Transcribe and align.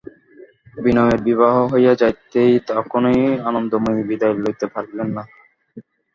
বিনয়ের 0.77 1.19
বিবাহ 1.27 1.55
হইয়া 1.71 1.93
যাইতেই 2.01 2.53
তখনই 2.69 3.19
আনন্দময়ী 3.49 4.01
বিদায় 4.09 4.35
লইতে 4.35 4.65
পারিলেন 4.73 5.07
না। 5.15 5.23